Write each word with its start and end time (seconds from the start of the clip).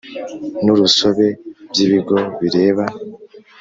N 0.63 0.65
urusobe 0.73 1.25
by 1.69 1.77
ibigo 1.85 2.17
bireba 2.39 2.85